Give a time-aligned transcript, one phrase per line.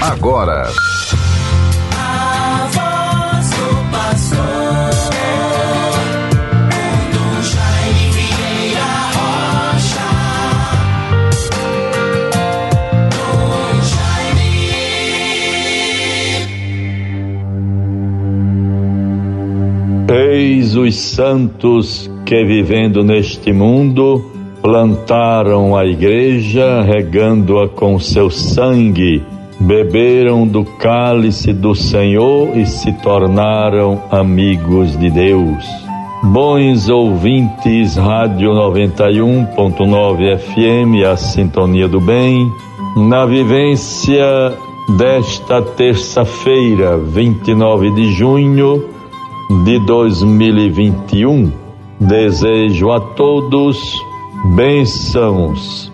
[0.00, 0.68] agora.
[20.10, 24.24] Eis os santos que vivendo neste mundo
[24.62, 29.22] plantaram a igreja, regando-a com seu sangue,
[29.60, 35.64] beberam do cálice do Senhor e se tornaram amigos de Deus.
[36.22, 42.50] Bons ouvintes, Rádio 91.9 FM, a Sintonia do Bem,
[42.96, 44.52] na vivência
[44.96, 48.84] desta terça-feira, 29 de junho
[49.64, 51.52] de 2021.
[52.00, 54.00] Desejo a todos
[54.54, 55.92] bênçãos,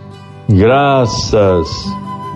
[0.49, 1.67] graças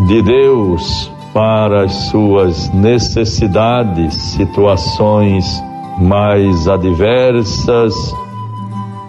[0.06, 5.62] de Deus para as suas necessidades, situações
[5.96, 7.94] mais adversas,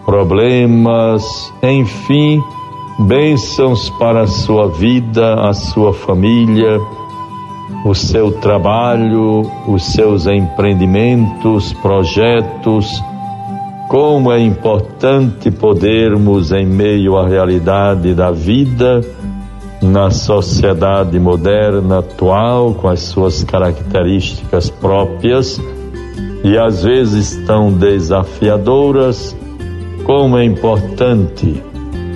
[0.05, 1.23] problemas,
[1.63, 2.39] enfim,
[2.99, 6.79] bênçãos para a sua vida, a sua família,
[7.83, 13.03] o seu trabalho, os seus empreendimentos, projetos.
[13.87, 19.01] Como é importante podermos, em meio à realidade da vida,
[19.81, 25.61] na sociedade moderna atual, com as suas características próprias
[26.43, 29.35] e às vezes tão desafiadoras,
[30.03, 31.63] como é importante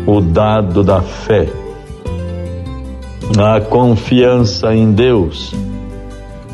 [0.06, 1.64] o dado da fé
[3.40, 5.56] a confiança em Deus,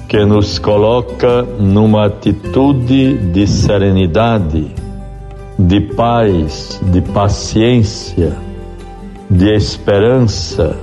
[0.08, 4.74] que nos coloca numa atitude de serenidade,
[5.58, 8.38] de paz, de paciência,
[9.30, 10.76] de esperança,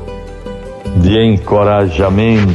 [0.96, 2.54] de encorajamento,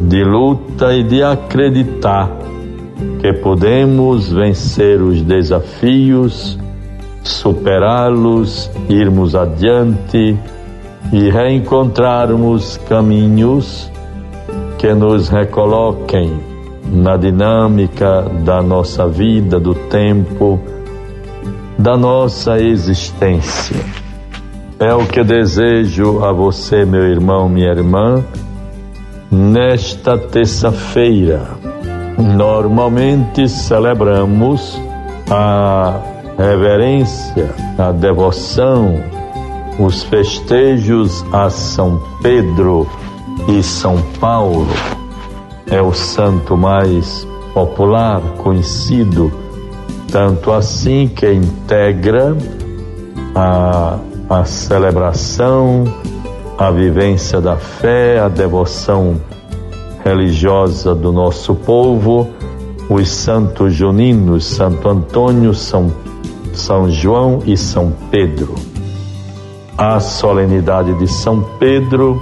[0.00, 2.30] de luta e de acreditar
[3.20, 6.58] que podemos vencer os desafios,
[7.22, 10.36] superá-los, irmos adiante
[11.12, 13.90] e reencontrarmos caminhos
[14.78, 16.32] que nos recoloquem
[16.84, 20.60] na dinâmica da nossa vida, do tempo,
[21.78, 23.76] da nossa existência.
[24.82, 28.20] É o que desejo a você, meu irmão, minha irmã,
[29.30, 31.50] nesta terça-feira.
[32.18, 34.82] Normalmente celebramos
[35.30, 36.00] a
[36.36, 39.00] reverência, a devoção,
[39.78, 42.84] os festejos a São Pedro
[43.46, 44.66] e São Paulo.
[45.70, 49.32] É o santo mais popular, conhecido,
[50.10, 52.36] tanto assim que integra
[53.32, 55.84] a, a celebração,
[56.58, 59.20] a vivência da fé, a devoção
[60.04, 62.28] religiosa do nosso povo,
[62.88, 65.92] os santos juninos, Santo Antônio, São,
[66.52, 68.54] São João e São Pedro.
[69.78, 72.20] A solenidade de São Pedro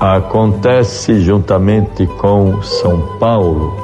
[0.00, 3.74] acontece juntamente com São Paulo,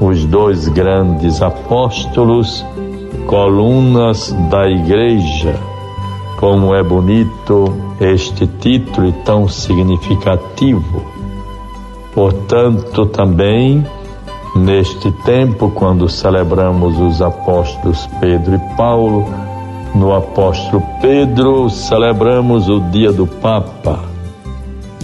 [0.00, 2.64] os dois grandes apóstolos,
[3.26, 5.71] colunas da igreja.
[6.42, 11.04] Como é bonito este título e tão significativo.
[12.12, 13.86] Portanto, também
[14.56, 19.24] neste tempo, quando celebramos os apóstolos Pedro e Paulo,
[19.94, 24.00] no apóstolo Pedro, celebramos o dia do Papa,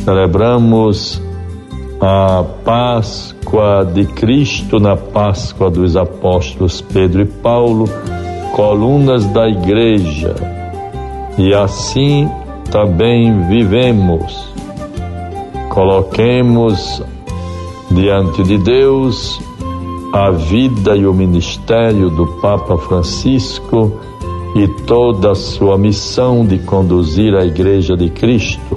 [0.05, 1.23] celebramos
[2.01, 7.85] a Páscoa de Cristo na Páscoa dos apóstolos Pedro e Paulo,
[8.57, 10.58] colunas da igreja,
[11.39, 12.29] e assim
[12.71, 14.53] também vivemos.
[15.71, 17.03] Coloquemos
[17.91, 19.41] diante de Deus
[20.13, 23.93] a vida e o ministério do Papa Francisco
[24.57, 28.77] e toda a sua missão de conduzir a Igreja de Cristo.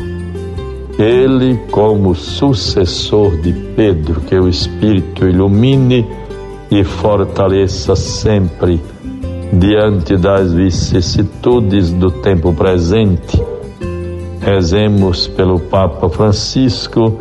[0.99, 6.05] Ele, como sucessor de Pedro, que o Espírito ilumine
[6.69, 8.79] e fortaleça sempre
[9.51, 13.41] diante das vicissitudes do tempo presente.
[14.39, 17.19] Rezemos pelo Papa Francisco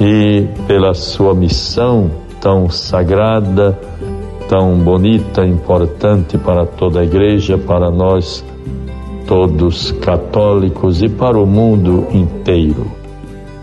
[0.00, 3.78] e pela sua missão tão sagrada
[4.48, 8.44] tão bonita, importante para toda a igreja, para nós
[9.26, 12.86] todos católicos e para o mundo inteiro.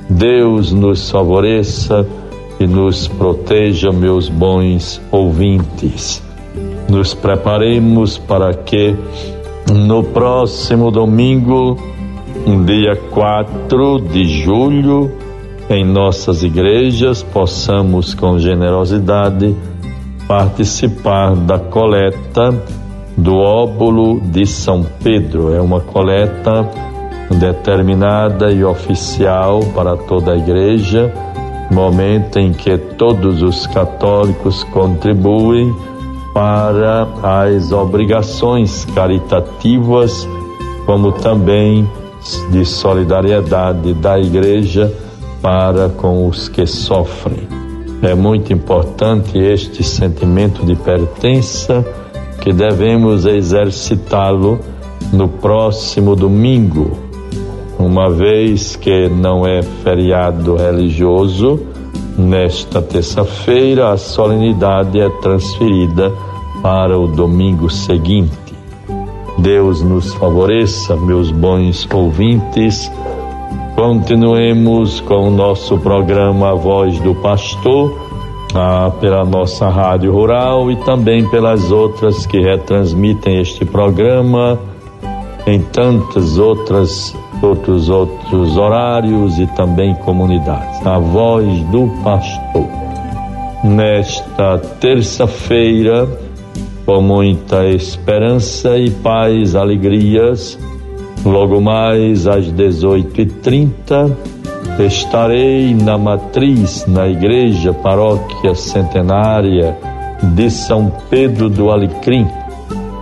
[0.10, 2.06] Deus nos favoreça
[2.60, 6.31] e nos proteja, meus bons ouvintes.
[6.92, 8.94] Nos preparemos para que
[9.74, 11.78] no próximo domingo,
[12.66, 15.10] dia 4 de julho,
[15.70, 19.56] em nossas igrejas possamos com generosidade
[20.28, 22.62] participar da coleta
[23.16, 25.56] do óbolo de São Pedro.
[25.56, 26.70] É uma coleta
[27.40, 31.10] determinada e oficial para toda a igreja,
[31.72, 35.74] momento em que todos os católicos contribuem
[36.34, 40.28] para as obrigações caritativas,
[40.86, 41.88] como também
[42.52, 44.94] de solidariedade da igreja
[45.42, 47.48] para com os que sofrem.
[48.02, 51.86] É muito importante este sentimento de pertença
[52.42, 54.60] que devemos exercitá-lo
[55.14, 56.98] no próximo domingo,
[57.78, 61.60] uma vez que não é feriado religioso,
[62.18, 66.12] nesta terça-feira a solenidade é transferida
[66.62, 68.32] para o domingo seguinte.
[69.38, 72.92] Deus nos favoreça, meus bons ouvintes
[73.76, 77.92] Continuemos com o nosso programa A Voz do Pastor,
[78.54, 84.60] ah, pela nossa rádio rural e também pelas outras que retransmitem este programa
[85.48, 90.86] em tantas outras outros outros horários e também comunidades.
[90.86, 92.68] A Voz do Pastor.
[93.64, 96.08] Nesta terça-feira,
[96.86, 100.58] com muita esperança e paz, alegrias,
[101.26, 104.12] Logo mais às 18h30
[104.80, 109.78] estarei na matriz, na igreja paróquia centenária
[110.24, 112.28] de São Pedro do Alecrim.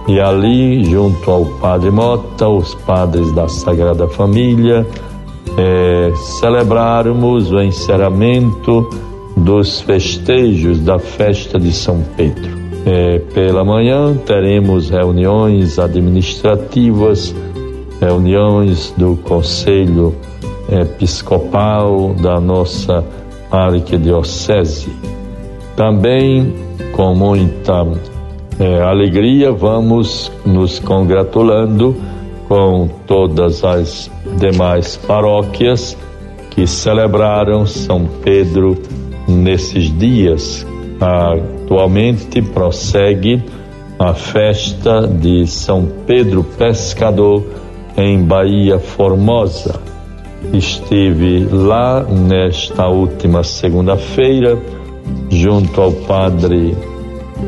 [0.07, 4.87] E ali, junto ao Padre Mota, os padres da Sagrada Família,
[5.57, 8.89] é, celebrarmos o encerramento
[9.37, 12.57] dos festejos da festa de São Pedro.
[12.85, 17.35] É, pela manhã teremos reuniões administrativas
[17.99, 20.15] reuniões do Conselho
[20.71, 23.03] Episcopal da nossa
[23.51, 24.89] arquidiocese.
[25.75, 26.53] Também,
[26.93, 27.85] com muita
[28.59, 31.95] é, alegria, vamos nos congratulando
[32.47, 35.97] com todas as demais paróquias
[36.49, 38.77] que celebraram São Pedro
[39.27, 40.67] nesses dias.
[40.99, 43.41] Atualmente prossegue
[43.97, 47.45] a festa de São Pedro Pescador
[47.95, 49.79] em Bahia Formosa.
[50.53, 54.57] Estive lá nesta última segunda-feira,
[55.29, 56.75] junto ao padre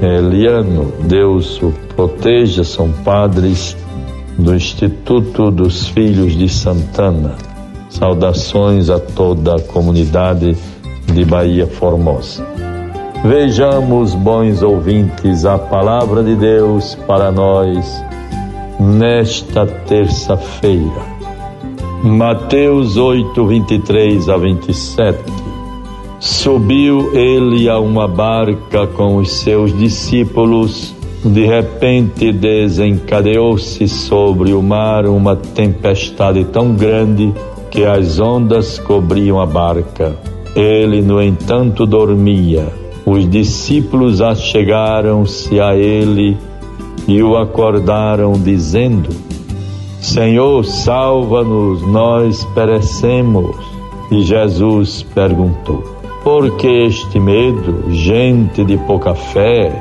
[0.01, 0.93] Eliano.
[1.03, 3.75] Deus o proteja, são padres
[4.37, 7.35] do Instituto dos Filhos de Santana.
[7.89, 10.55] Saudações a toda a comunidade
[11.13, 12.45] de Bahia Formosa.
[13.23, 18.03] Vejamos, bons ouvintes, a palavra de Deus para nós
[18.79, 21.11] nesta terça-feira.
[22.03, 25.50] Mateus 8, 23 a 27.
[26.21, 30.93] Subiu ele a uma barca com os seus discípulos.
[31.25, 37.33] De repente desencadeou-se sobre o mar uma tempestade tão grande
[37.71, 40.15] que as ondas cobriam a barca.
[40.55, 42.67] Ele, no entanto, dormia.
[43.03, 46.37] Os discípulos achegaram-se a ele
[47.07, 49.09] e o acordaram, dizendo:
[49.99, 53.55] Senhor, salva-nos, nós perecemos.
[54.11, 59.71] E Jesus perguntou: Por que este medo, gente de pouca fé?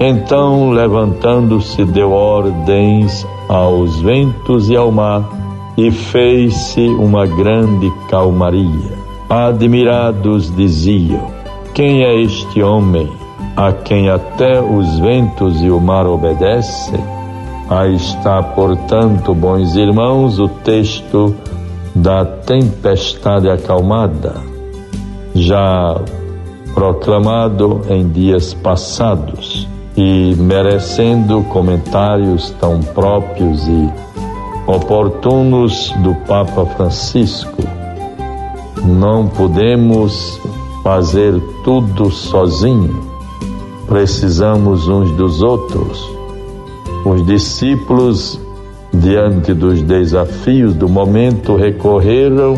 [0.00, 5.22] Então, levantando-se, deu ordens aos ventos e ao mar,
[5.76, 8.98] e fez-se uma grande calmaria.
[9.28, 11.26] Admirados diziam:
[11.74, 13.08] Quem é este homem?
[13.58, 17.00] a quem até os ventos e o mar obedecem.
[17.68, 21.34] Aí está, portanto, bons irmãos, o texto
[21.92, 24.36] da tempestade acalmada,
[25.38, 26.00] já
[26.74, 29.66] proclamado em dias passados
[29.96, 33.90] e merecendo comentários tão próprios e
[34.66, 37.62] oportunos do Papa Francisco.
[38.84, 40.40] Não podemos
[40.82, 43.08] fazer tudo sozinho
[43.88, 45.98] precisamos uns dos outros.
[47.04, 48.38] Os discípulos,
[48.92, 52.56] diante dos desafios do momento, recorreram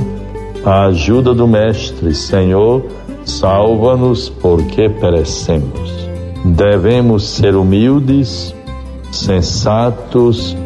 [0.64, 2.85] à ajuda do Mestre: Senhor,
[3.25, 6.09] salva-nos porque perecemos.
[6.45, 8.55] Devemos ser humildes,
[9.12, 10.57] sensatos,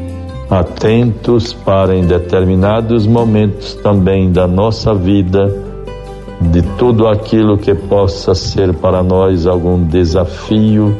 [0.50, 5.52] atentos para, em determinados momentos também da nossa vida,
[6.40, 10.94] de tudo aquilo que possa ser para nós algum desafio,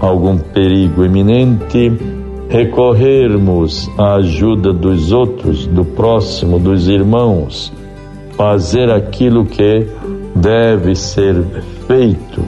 [0.00, 1.92] algum perigo iminente,
[2.48, 7.72] recorrermos à ajuda dos outros, do próximo, dos irmãos,
[8.36, 9.86] fazer aquilo que
[10.34, 11.42] deve ser
[11.86, 12.44] feito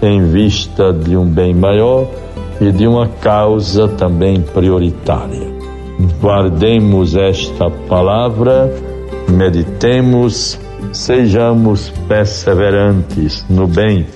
[0.00, 2.06] em vista de um bem maior
[2.60, 5.54] e de uma causa também prioritária.
[6.20, 8.72] Guardemos esta palavra,
[9.28, 10.58] meditemos,
[10.92, 14.06] sejamos perseverantes no bem,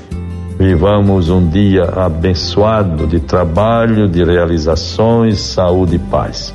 [0.58, 6.54] vivamos um dia abençoado de trabalho, de realizações, saúde e paz.